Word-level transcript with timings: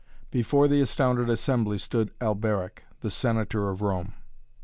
Before 0.31 0.67
the 0.67 0.81
astounded 0.81 1.29
assembly 1.29 1.77
stood 1.77 2.09
Alberic, 2.19 2.85
the 3.01 3.11
Senator 3.11 3.69
of 3.69 3.83
Rome. 3.83 4.15